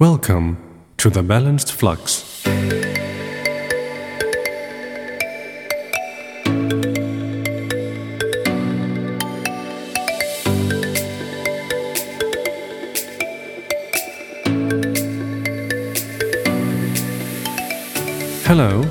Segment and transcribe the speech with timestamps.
[0.00, 0.58] Welcome
[0.96, 2.42] to the Balanced Flux.
[18.42, 18.82] Hello,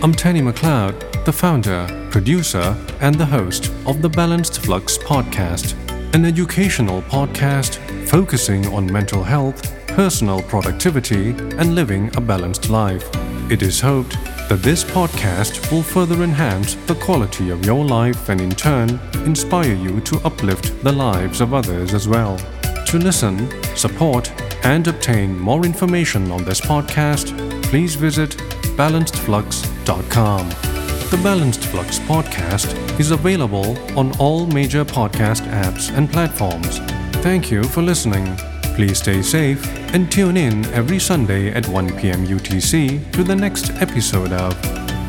[0.00, 5.74] I'm Tanny McLeod, the founder, producer, and the host of the Balanced Flux podcast,
[6.14, 13.08] an educational podcast focusing on mental health, personal productivity, and living a balanced life.
[13.50, 14.12] It is hoped
[14.48, 19.74] that this podcast will further enhance the quality of your life and, in turn, inspire
[19.74, 22.38] you to uplift the lives of others as well.
[22.86, 24.32] To listen, support,
[24.64, 28.30] and obtain more information on this podcast, please visit
[28.76, 30.48] balancedflux.com.
[31.10, 36.78] The Balanced Flux podcast is available on all major podcast apps and platforms.
[37.22, 38.38] Thank you for listening.
[38.74, 42.26] Please stay safe and tune in every Sunday at 1 p.m.
[42.26, 44.54] UTC to the next episode of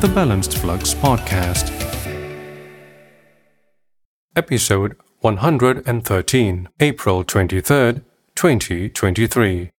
[0.02, 1.72] the Balanced Flux podcast.
[4.36, 8.02] Episode 113, April 23rd,
[8.34, 9.70] 2023.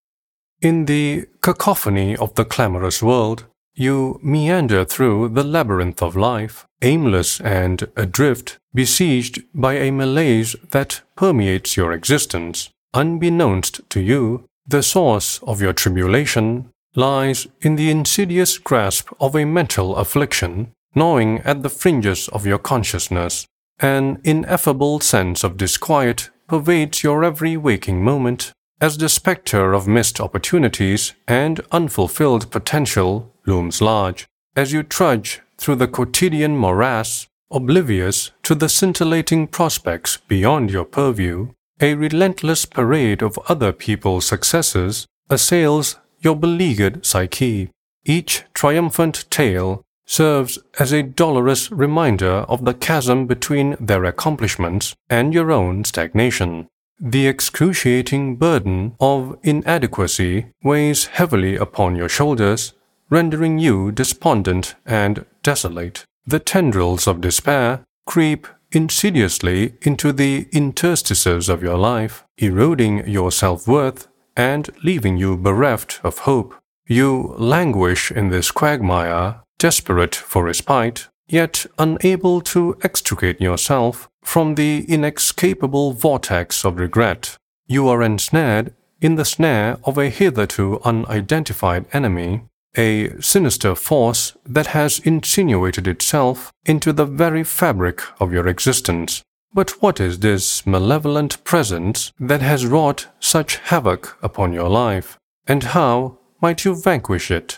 [0.62, 7.40] In the cacophony of the clamorous world, you meander through the labyrinth of life, aimless
[7.40, 12.72] and adrift, besieged by a malaise that permeates your existence.
[12.96, 19.44] Unbeknownst to you, the source of your tribulation lies in the insidious grasp of a
[19.44, 23.46] mental affliction gnawing at the fringes of your consciousness.
[23.80, 30.22] An ineffable sense of disquiet pervades your every waking moment as the spectre of missed
[30.22, 38.56] opportunities and unfulfilled potential looms large as you trudge through the quotidian morass, oblivious to
[38.56, 41.50] the scintillating prospects beyond your purview.
[41.82, 47.70] A relentless parade of other people's successes assails your beleaguered psyche.
[48.06, 55.34] Each triumphant tale serves as a dolorous reminder of the chasm between their accomplishments and
[55.34, 56.68] your own stagnation.
[56.98, 62.72] The excruciating burden of inadequacy weighs heavily upon your shoulders,
[63.10, 66.06] rendering you despondent and desolate.
[66.26, 73.68] The tendrils of despair creep insidiously into the interstices of your life, eroding your self
[73.68, 76.56] worth and leaving you bereft of hope.
[76.88, 84.86] You languish in this quagmire, desperate for respite, yet unable to extricate yourself from the
[84.88, 87.38] inescapable vortex of regret.
[87.66, 92.44] You are ensnared in the snare of a hitherto unidentified enemy,
[92.78, 99.24] a sinister force that has insinuated itself into the very fabric of your existence.
[99.54, 105.64] But what is this malevolent presence that has wrought such havoc upon your life, and
[105.64, 107.58] how might you vanquish it?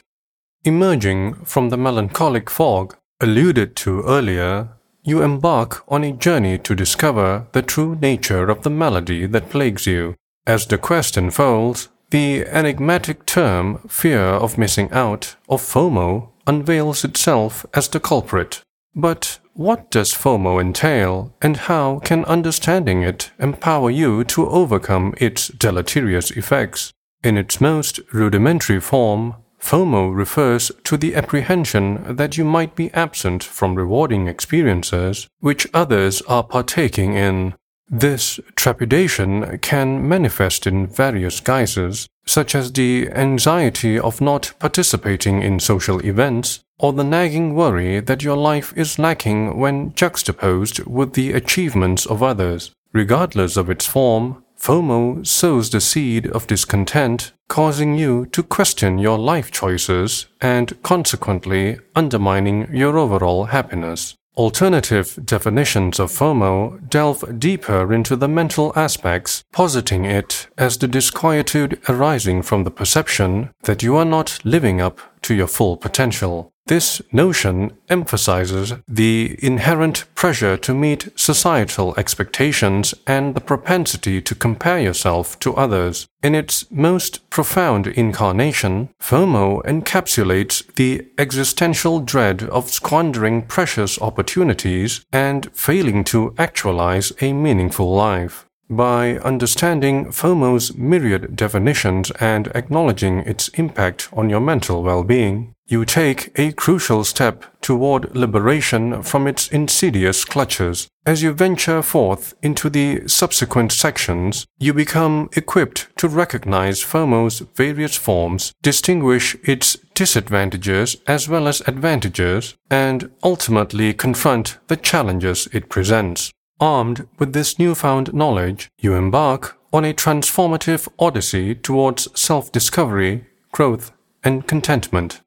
[0.63, 4.69] Emerging from the melancholic fog alluded to earlier,
[5.03, 9.88] you embark on a journey to discover the true nature of the malady that plagues
[9.88, 10.16] you.
[10.45, 17.66] As the quest unfolds, the enigmatic term fear of missing out, or FOMO, unveils itself
[17.73, 18.62] as the culprit.
[18.95, 25.47] But what does FOMO entail, and how can understanding it empower you to overcome its
[25.47, 26.94] deleterious effects?
[27.23, 33.44] In its most rudimentary form, FOMO refers to the apprehension that you might be absent
[33.44, 37.56] from rewarding experiences which others are partaking in.
[37.90, 45.62] This trepidation can manifest in various guises, such as the anxiety of not participating in
[45.62, 51.31] social events, or the nagging worry that your life is lacking when juxtaposed with the
[51.31, 52.72] achievements of others.
[52.92, 59.18] Regardless of its form, FOMO sows the seed of discontent, causing you to question your
[59.18, 64.16] life choices and consequently undermining your overall happiness.
[64.38, 71.81] Alternative definitions of FOMO delve deeper into the mental aspects, positing it as the disquietude
[71.90, 76.53] arising from the perception that you are not living up to your full potential.
[76.67, 84.78] This notion emphasizes the inherent pressure to meet societal expectations and the propensity to compare
[84.78, 86.08] yourself to others.
[86.22, 95.49] In its most profound incarnation, FOMO encapsulates the existential dread of squandering precious opportunities and
[95.53, 98.46] failing to actualize a meaningful life.
[98.70, 105.84] By understanding FOMO's myriad definitions and acknowledging its impact on your mental well being, you
[105.84, 110.87] take a crucial step toward liberation from its insidious clutches.
[111.05, 117.96] As you venture forth into the subsequent sections, you become equipped to recognize FOMO's various
[117.97, 126.31] forms, distinguish its disadvantages as well as advantages, and ultimately confront the challenges it presents.
[126.59, 133.91] Armed with this newfound knowledge, you embark on a transformative odyssey towards self discovery, growth,
[134.23, 135.22] and contentment.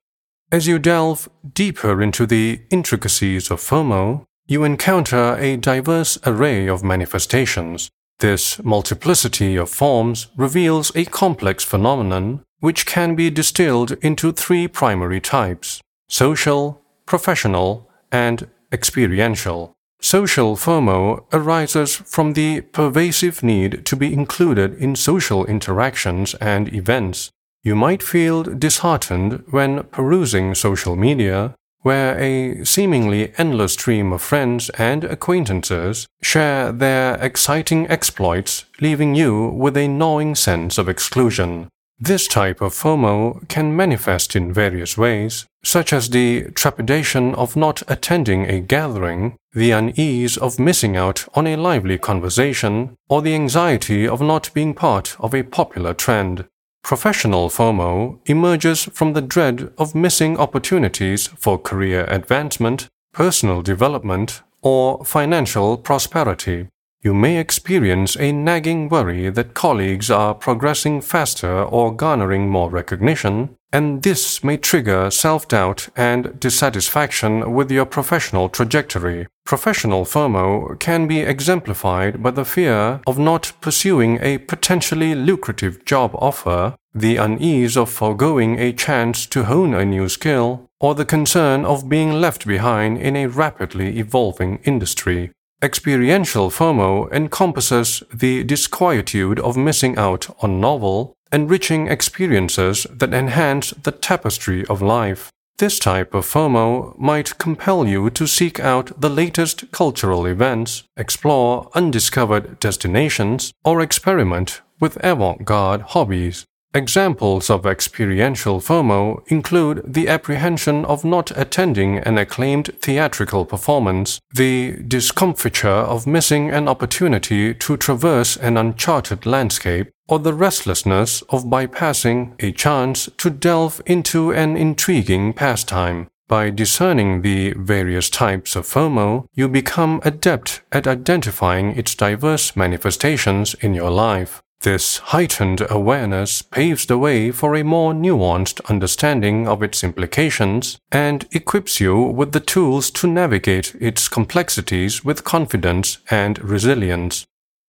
[0.52, 6.82] As you delve deeper into the intricacies of FOMO, you encounter a diverse array of
[6.82, 7.88] manifestations.
[8.18, 15.20] This multiplicity of forms reveals a complex phenomenon which can be distilled into three primary
[15.20, 19.72] types social, professional, and experiential.
[20.00, 27.30] Social FOMO arises from the pervasive need to be included in social interactions and events
[27.62, 34.70] you might feel disheartened when perusing social media, where a seemingly endless stream of friends
[34.70, 41.68] and acquaintances share their exciting exploits, leaving you with a gnawing sense of exclusion.
[42.02, 47.82] This type of FOMO can manifest in various ways, such as the trepidation of not
[47.88, 54.08] attending a gathering, the unease of missing out on a lively conversation, or the anxiety
[54.08, 56.46] of not being part of a popular trend.
[56.82, 65.04] Professional FOMO emerges from the dread of missing opportunities for career advancement, personal development, or
[65.04, 66.68] financial prosperity.
[67.02, 73.56] You may experience a nagging worry that colleagues are progressing faster or garnering more recognition,
[73.72, 79.26] and this may trigger self doubt and dissatisfaction with your professional trajectory.
[79.44, 86.12] Professional FOMO can be exemplified by the fear of not pursuing a potentially lucrative job
[86.14, 91.64] offer, the unease of foregoing a chance to hone a new skill, or the concern
[91.64, 95.30] of being left behind in a rapidly evolving industry.
[95.62, 103.92] Experiential FOMO encompasses the disquietude of missing out on novel, enriching experiences that enhance the
[103.92, 105.30] tapestry of life.
[105.58, 111.68] This type of FOMO might compel you to seek out the latest cultural events, explore
[111.74, 116.46] undiscovered destinations, or experiment with avant garde hobbies.
[116.72, 124.76] Examples of experiential FOMO include the apprehension of not attending an acclaimed theatrical performance, the
[124.86, 132.34] discomfiture of missing an opportunity to traverse an uncharted landscape, or the restlessness of bypassing
[132.38, 136.08] a chance to delve into an intriguing pastime.
[136.28, 143.54] By discerning the various types of FOMO, you become adept at identifying its diverse manifestations
[143.54, 144.40] in your life.
[144.62, 151.26] This heightened awareness paves the way for a more nuanced understanding of its implications and
[151.32, 157.24] equips you with the tools to navigate its complexities with confidence and resilience.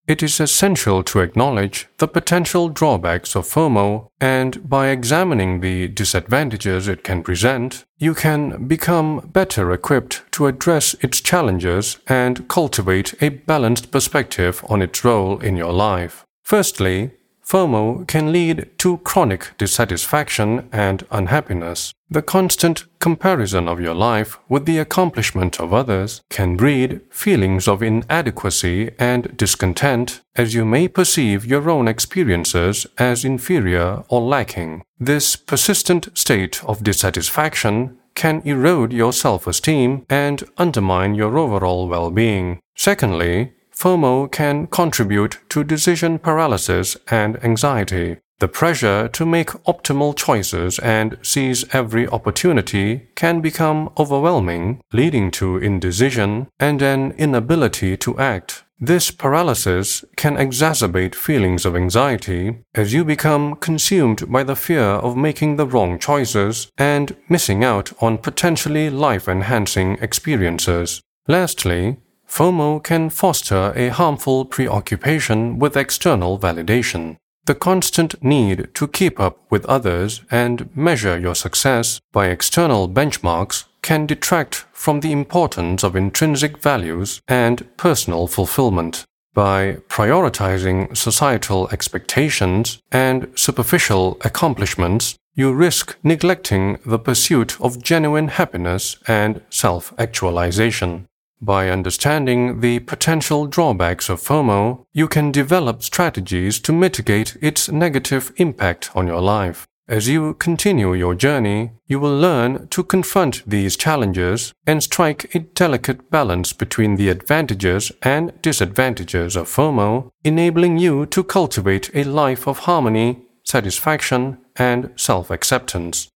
[0.06, 6.90] It is essential to acknowledge the potential drawbacks of FOMO, and by examining the disadvantages
[6.90, 13.30] it can present, you can become better equipped to address its challenges and cultivate a
[13.30, 16.26] balanced perspective on its role in your life.
[16.44, 17.12] Firstly,
[17.52, 21.94] FOMO can lead to chronic dissatisfaction and unhappiness.
[22.10, 27.84] The constant comparison of your life with the accomplishment of others can breed feelings of
[27.84, 34.84] inadequacy and discontent as you may perceive your own experiences as inferior or lacking.
[35.00, 42.12] This persistent state of dissatisfaction can erode your self esteem and undermine your overall well
[42.12, 42.60] being.
[42.76, 48.18] Secondly, FOMO can contribute to decision paralysis and anxiety.
[48.38, 55.58] The pressure to make optimal choices and seize every opportunity can become overwhelming, leading to
[55.58, 58.64] indecision and an inability to act.
[58.80, 65.18] This paralysis can exacerbate feelings of anxiety as you become consumed by the fear of
[65.18, 71.02] making the wrong choices and missing out on potentially life enhancing experiences.
[71.28, 71.98] Lastly,
[72.32, 77.18] FOMO can foster a harmful preoccupation with external validation.
[77.44, 83.66] The constant need to keep up with others and measure your success by external benchmarks
[83.82, 89.04] can detract from the importance of intrinsic values and personal fulfillment.
[89.34, 98.96] By prioritizing societal expectations and superficial accomplishments, you risk neglecting the pursuit of genuine happiness
[99.06, 101.08] and self actualization.
[101.44, 108.32] By understanding the potential drawbacks of FOMO, you can develop strategies to mitigate its negative
[108.38, 109.66] impact on your life.
[109.88, 115.40] As you continue your journey, you will learn to confront these challenges and strike a
[115.40, 122.48] delicate balance between the advantages and disadvantages of FOMO, enabling you to cultivate a life
[122.48, 126.08] of harmony, satisfaction, and self acceptance.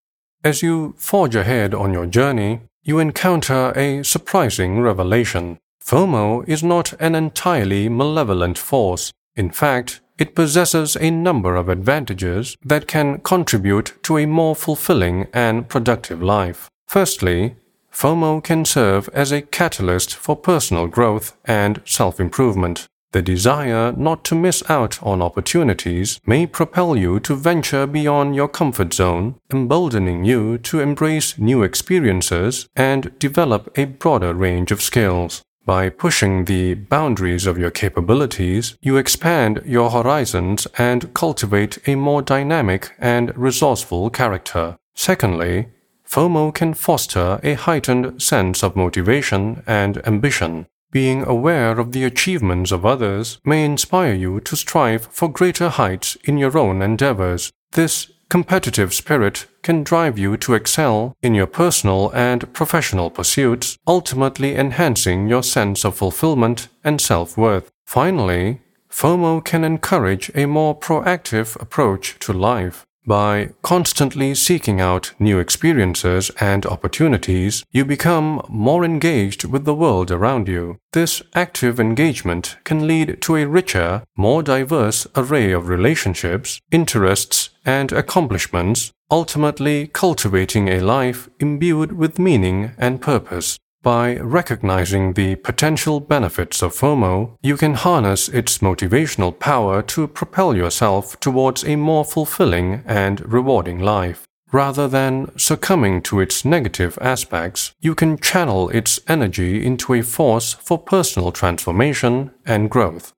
[0.44, 5.58] As you forge ahead on your journey, you encounter a surprising revelation.
[5.84, 9.12] FOMO is not an entirely malevolent force.
[9.34, 15.26] In fact, it possesses a number of advantages that can contribute to a more fulfilling
[15.32, 16.68] and productive life.
[16.86, 17.56] Firstly,
[17.92, 22.86] FOMO can serve as a catalyst for personal growth and self improvement.
[23.12, 28.48] The desire not to miss out on opportunities may propel you to venture beyond your
[28.48, 35.42] comfort zone, emboldening you to embrace new experiences and develop a broader range of skills.
[35.64, 42.22] By pushing the boundaries of your capabilities, you expand your horizons and cultivate a more
[42.22, 44.76] dynamic and resourceful character.
[44.94, 45.68] Secondly,
[46.08, 50.66] FOMO can foster a heightened sense of motivation and ambition.
[50.96, 56.16] Being aware of the achievements of others may inspire you to strive for greater heights
[56.24, 57.52] in your own endeavors.
[57.72, 64.56] This competitive spirit can drive you to excel in your personal and professional pursuits, ultimately
[64.56, 67.70] enhancing your sense of fulfillment and self worth.
[67.84, 72.85] Finally, FOMO can encourage a more proactive approach to life.
[73.06, 80.10] By constantly seeking out new experiences and opportunities, you become more engaged with the world
[80.10, 80.78] around you.
[80.92, 87.92] This active engagement can lead to a richer, more diverse array of relationships, interests, and
[87.92, 93.56] accomplishments, ultimately cultivating a life imbued with meaning and purpose.
[93.86, 100.56] By recognizing the potential benefits of FOMO, you can harness its motivational power to propel
[100.56, 104.26] yourself towards a more fulfilling and rewarding life.
[104.50, 110.54] Rather than succumbing to its negative aspects, you can channel its energy into a force
[110.54, 113.12] for personal transformation and growth.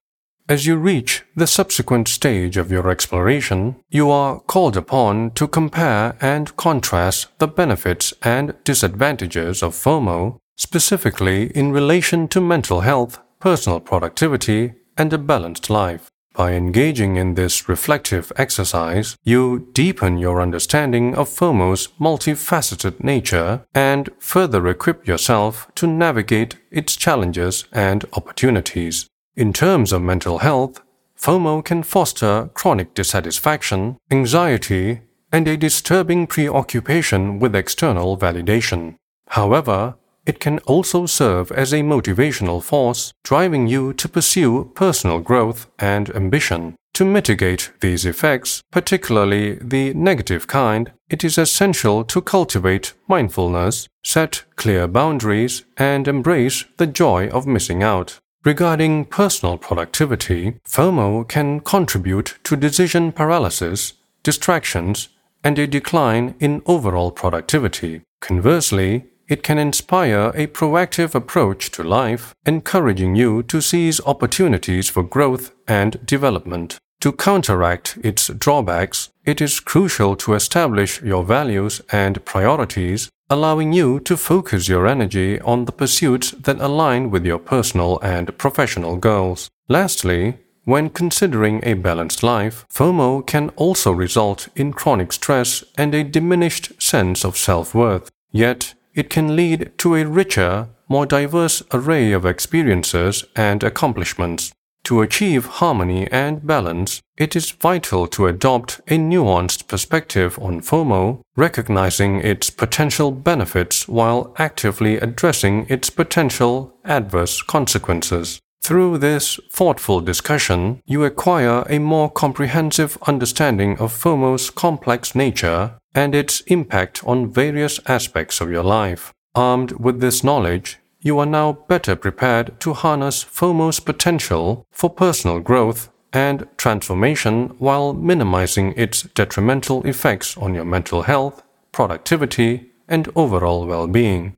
[0.51, 6.15] As you reach the subsequent stage of your exploration, you are called upon to compare
[6.21, 13.81] and contrast the benefits and disadvantages of FOMO specifically in relation to mental health, personal
[13.81, 16.11] productivity, and a balanced life.
[16.35, 24.11] By engaging in this reflective exercise, you deepen your understanding of FOMO's multifaceted nature and
[24.19, 29.09] further equip yourself to navigate its challenges and opportunities.
[29.35, 30.81] In terms of mental health,
[31.17, 35.01] FOMO can foster chronic dissatisfaction, anxiety,
[35.33, 38.95] and a disturbing preoccupation with external validation.
[39.31, 39.97] However,
[40.29, 46.11] it can also serve as a motivational force, driving you to pursue personal growth and
[46.11, 46.77] ambition.
[46.95, 54.45] To mitigate these effects, particularly the negative kind, it is essential to cultivate mindfulness, set
[54.57, 58.19] clear boundaries, and embrace the joy of missing out.
[58.45, 65.09] Regarding personal productivity, FOMO can contribute to decision paralysis, distractions,
[65.43, 68.03] and a decline in overall productivity.
[68.21, 75.03] Conversely, it can inspire a proactive approach to life, encouraging you to seize opportunities for
[75.03, 76.79] growth and development.
[77.01, 84.01] To counteract its drawbacks, it is crucial to establish your values and priorities, allowing you
[84.01, 89.49] to focus your energy on the pursuits that align with your personal and professional goals.
[89.69, 96.05] Lastly, when considering a balanced life, FOMO can also result in chronic stress and a
[96.05, 98.11] diminished sense of self worth.
[98.33, 104.53] Yet, it can lead to a richer, more diverse array of experiences and accomplishments.
[104.85, 111.21] To achieve harmony and balance, it is vital to adopt a nuanced perspective on FOMO,
[111.37, 118.41] recognizing its potential benefits while actively addressing its potential adverse consequences.
[118.63, 126.15] Through this thoughtful discussion, you acquire a more comprehensive understanding of FOMO's complex nature and
[126.15, 129.13] its impact on various aspects of your life.
[129.35, 135.41] Armed with this knowledge, you are now better prepared to harness FOMO's potential for personal
[135.41, 141.43] growth and transformation while minimizing its detrimental effects on your mental health,
[141.73, 144.37] productivity, and overall well being.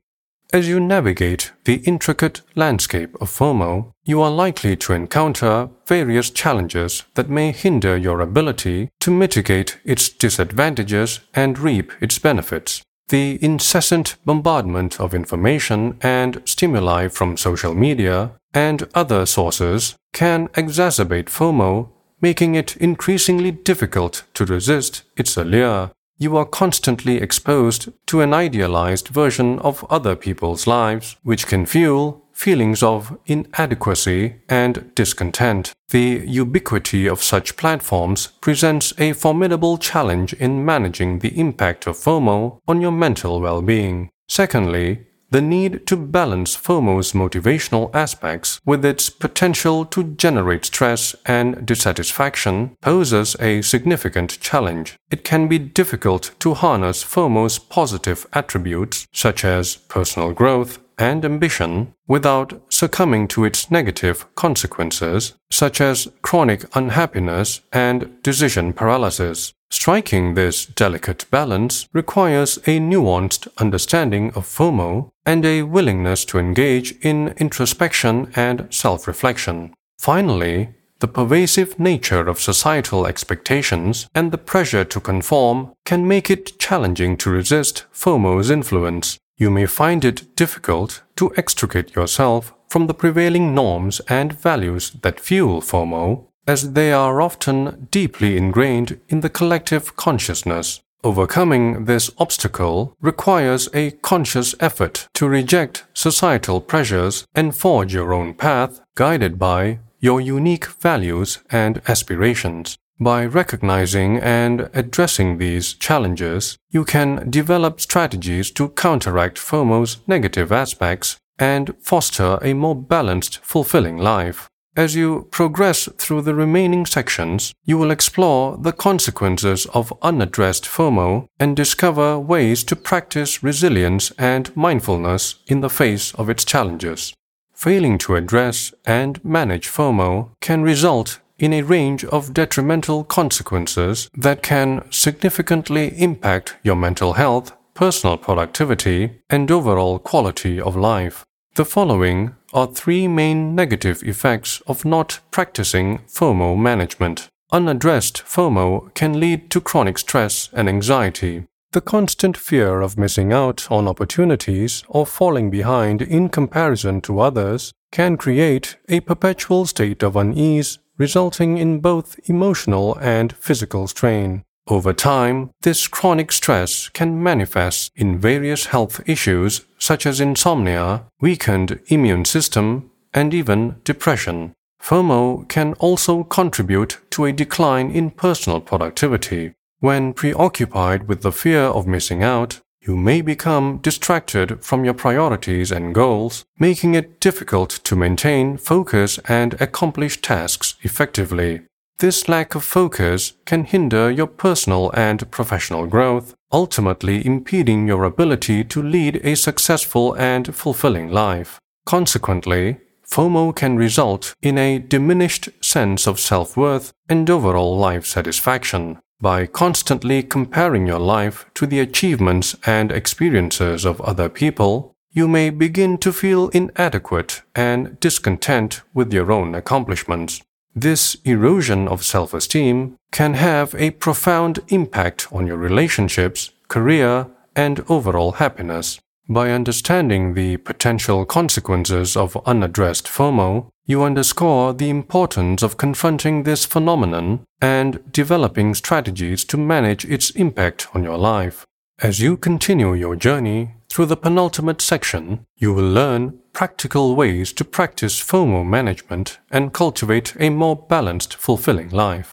[0.53, 7.03] As you navigate the intricate landscape of FOMO, you are likely to encounter various challenges
[7.13, 12.81] that may hinder your ability to mitigate its disadvantages and reap its benefits.
[13.09, 21.25] The incessant bombardment of information and stimuli from social media and other sources can exacerbate
[21.25, 21.89] FOMO,
[22.21, 25.91] making it increasingly difficult to resist its allure
[26.21, 32.20] you are constantly exposed to an idealized version of other people's lives, which can fuel
[32.41, 35.73] feelings of inadequacy and discontent.
[35.89, 42.57] The ubiquity of such platforms presents a formidable challenge in managing the impact of FOMO
[42.67, 44.09] on your mental well being.
[44.27, 51.65] Secondly, the need to balance FOMO's motivational aspects with its potential to generate stress and
[51.65, 54.97] dissatisfaction poses a significant challenge.
[55.09, 61.93] It can be difficult to harness FOMO's positive attributes, such as personal growth and ambition,
[62.07, 69.53] without succumbing to its negative consequences, such as chronic unhappiness and decision paralysis.
[69.71, 76.91] Striking this delicate balance requires a nuanced understanding of FOMO and a willingness to engage
[77.01, 79.73] in introspection and self reflection.
[79.97, 86.59] Finally, the pervasive nature of societal expectations and the pressure to conform can make it
[86.59, 89.17] challenging to resist FOMO's influence.
[89.41, 95.19] You may find it difficult to extricate yourself from the prevailing norms and values that
[95.19, 100.81] fuel FOMO as they are often deeply ingrained in the collective consciousness.
[101.03, 108.35] Overcoming this obstacle requires a conscious effort to reject societal pressures and forge your own
[108.35, 112.77] path, guided by your unique values and aspirations.
[113.01, 121.17] By recognizing and addressing these challenges, you can develop strategies to counteract FOMO's negative aspects
[121.39, 124.47] and foster a more balanced, fulfilling life.
[124.77, 131.25] As you progress through the remaining sections, you will explore the consequences of unaddressed FOMO
[131.39, 137.15] and discover ways to practice resilience and mindfulness in the face of its challenges.
[137.51, 144.43] Failing to address and manage FOMO can result in a range of detrimental consequences that
[144.43, 151.25] can significantly impact your mental health, personal productivity, and overall quality of life.
[151.55, 157.27] The following are three main negative effects of not practicing FOMO management.
[157.51, 161.45] Unaddressed FOMO can lead to chronic stress and anxiety.
[161.71, 167.73] The constant fear of missing out on opportunities or falling behind in comparison to others
[167.91, 174.43] can create a perpetual state of unease, resulting in both emotional and physical strain.
[174.67, 180.85] Over time, this chronic stress can manifest in various health issues such as insomnia,
[181.19, 184.53] weakened immune system, and even depression.
[184.79, 189.53] FOMO can also contribute to a decline in personal productivity.
[189.79, 195.71] When preoccupied with the fear of missing out, you may become distracted from your priorities
[195.71, 201.61] and goals, making it difficult to maintain focus and accomplish tasks effectively.
[201.99, 208.63] This lack of focus can hinder your personal and professional growth, ultimately impeding your ability
[208.63, 211.59] to lead a successful and fulfilling life.
[211.85, 218.97] Consequently, FOMO can result in a diminished sense of self worth and overall life satisfaction.
[219.21, 225.51] By constantly comparing your life to the achievements and experiences of other people, you may
[225.51, 230.41] begin to feel inadequate and discontent with your own accomplishments.
[230.73, 237.83] This erosion of self esteem can have a profound impact on your relationships, career, and
[237.89, 238.99] overall happiness.
[239.29, 246.65] By understanding the potential consequences of unaddressed FOMO, you underscore the importance of confronting this
[246.65, 251.65] phenomenon and developing strategies to manage its impact on your life.
[251.99, 257.65] As you continue your journey through the penultimate section, you will learn practical ways to
[257.65, 262.31] practice FOMO management and cultivate a more balanced, fulfilling life.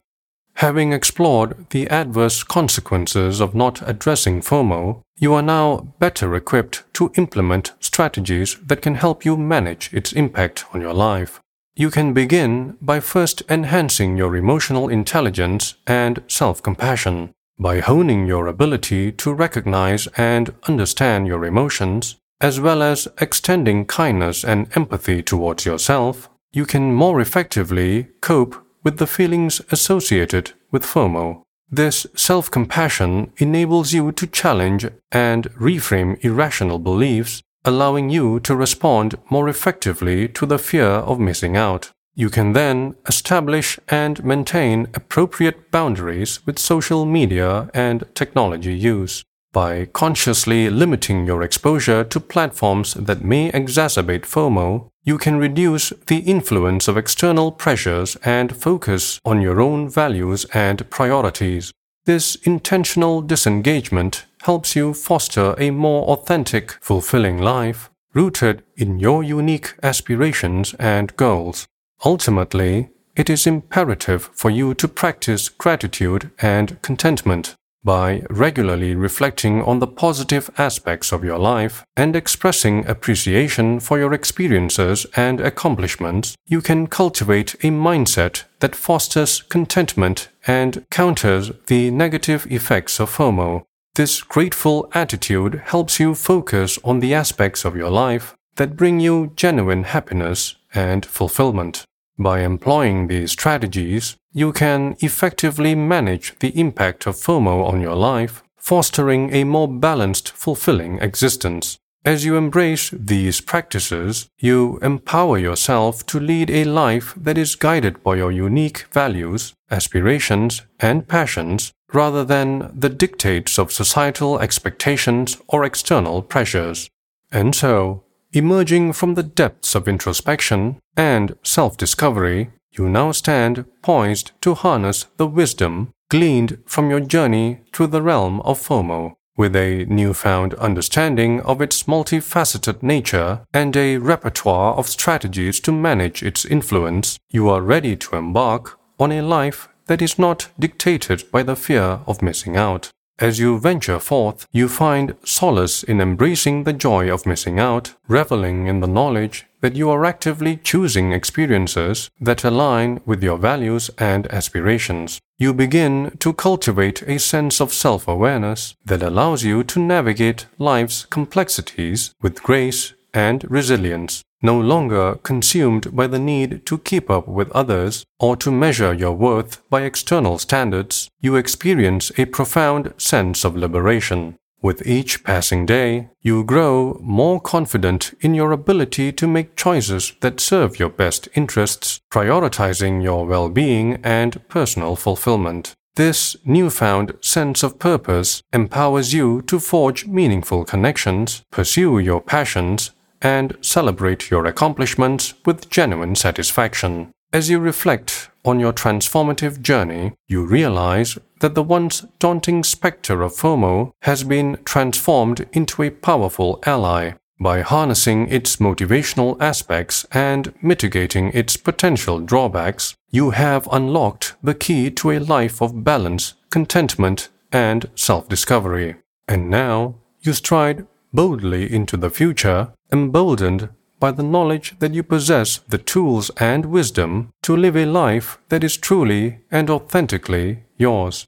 [0.55, 7.11] Having explored the adverse consequences of not addressing FOMO, you are now better equipped to
[7.15, 11.39] implement strategies that can help you manage its impact on your life.
[11.79, 17.31] You can begin by first enhancing your emotional intelligence and self compassion.
[17.57, 24.43] By honing your ability to recognize and understand your emotions, as well as extending kindness
[24.43, 31.43] and empathy towards yourself, you can more effectively cope with the feelings associated with FOMO.
[31.71, 39.15] This self compassion enables you to challenge and reframe irrational beliefs, allowing you to respond
[39.29, 41.91] more effectively to the fear of missing out.
[42.15, 49.23] You can then establish and maintain appropriate boundaries with social media and technology use.
[49.53, 56.19] By consciously limiting your exposure to platforms that may exacerbate FOMO, you can reduce the
[56.19, 61.71] influence of external pressures and focus on your own values and priorities.
[62.05, 69.73] This intentional disengagement helps you foster a more authentic, fulfilling life rooted in your unique
[69.83, 71.67] aspirations and goals.
[72.03, 77.55] Ultimately, it is imperative for you to practice gratitude and contentment.
[77.83, 84.13] By regularly reflecting on the positive aspects of your life and expressing appreciation for your
[84.13, 92.45] experiences and accomplishments, you can cultivate a mindset that fosters contentment and counters the negative
[92.51, 93.63] effects of FOMO.
[93.95, 99.31] This grateful attitude helps you focus on the aspects of your life that bring you
[99.35, 101.85] genuine happiness and fulfillment.
[102.17, 108.43] By employing these strategies, you can effectively manage the impact of FOMO on your life,
[108.57, 111.79] fostering a more balanced, fulfilling existence.
[112.05, 118.03] As you embrace these practices, you empower yourself to lead a life that is guided
[118.03, 125.63] by your unique values, aspirations, and passions rather than the dictates of societal expectations or
[125.63, 126.89] external pressures.
[127.31, 134.33] And so, Emerging from the depths of introspection and self discovery, you now stand poised
[134.41, 139.15] to harness the wisdom gleaned from your journey through the realm of FOMO.
[139.35, 146.21] With a newfound understanding of its multifaceted nature and a repertoire of strategies to manage
[146.21, 151.41] its influence, you are ready to embark on a life that is not dictated by
[151.41, 152.91] the fear of missing out.
[153.17, 158.67] As you venture forth, you find solace in embracing the joy of missing out, reveling
[158.67, 164.27] in the knowledge that you are actively choosing experiences that align with your values and
[164.27, 165.19] aspirations.
[165.39, 171.05] You begin to cultivate a sense of self awareness that allows you to navigate life's
[171.05, 177.51] complexities with grace and resilience no longer consumed by the need to keep up with
[177.51, 183.55] others or to measure your worth by external standards, you experience a profound sense of
[183.55, 184.37] liberation.
[184.61, 190.41] With each passing day, you grow more confident in your ability to make choices that
[190.41, 195.75] serve your best interests, prioritizing your well being and personal fulfillment.
[195.95, 203.57] This newfound sense of purpose empowers you to forge meaningful connections, pursue your passions, and
[203.61, 207.11] celebrate your accomplishments with genuine satisfaction.
[207.31, 213.33] As you reflect on your transformative journey, you realize that the once daunting specter of
[213.33, 217.13] FOMO has been transformed into a powerful ally.
[217.41, 224.91] By harnessing its motivational aspects and mitigating its potential drawbacks, you have unlocked the key
[224.91, 228.95] to a life of balance, contentment, and self discovery.
[229.27, 235.57] And now you stride boldly into the future, emboldened by the knowledge that you possess
[235.67, 241.25] the tools and wisdom to live a life that is truly and authentically yours.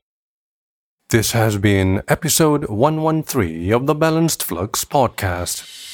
[1.09, 5.90] This has been episode 113 of the Balanced Flux podcast.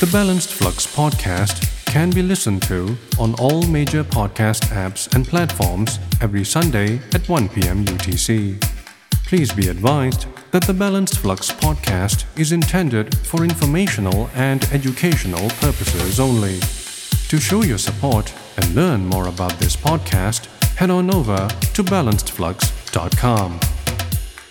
[0.00, 5.98] The Balanced Flux podcast can be listened to on all major podcast apps and platforms
[6.20, 7.84] every Sunday at 1 p.m.
[7.84, 8.60] UTC.
[9.24, 16.18] Please be advised that the Balanced Flux podcast is intended for informational and educational purposes
[16.18, 16.58] only.
[17.28, 23.60] To show your support and learn more about this podcast, head on over to balancedflux.com.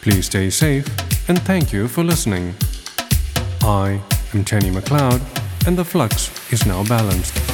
[0.02, 0.88] Please stay safe
[1.30, 2.56] and thank you for listening.
[3.62, 4.02] I
[4.36, 5.22] am Tenny McLeod
[5.68, 7.53] and the flux is now balanced.